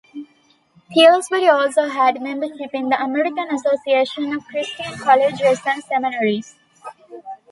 [0.89, 6.55] Pillsbury also had membership in the American Association of Christian Colleges and Seminaries.